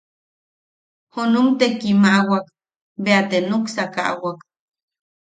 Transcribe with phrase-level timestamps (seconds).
[1.13, 2.45] Junum te kimaʼawak
[3.03, 4.37] bea, te nuksakaʼawak.